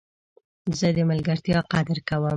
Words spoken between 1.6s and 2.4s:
قدر کوم.